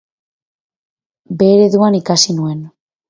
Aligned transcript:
B 1.41 1.49
ereduan 1.51 1.99
ikasi 2.01 2.37
nuen. 2.39 2.65